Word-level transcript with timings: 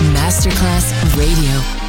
Masterclass 0.00 0.92
Radio. 1.16 1.85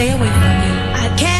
stay 0.00 0.12
away 0.12 0.30
from 0.30 0.54
you. 0.64 0.74
I 1.04 1.14
can't. 1.18 1.39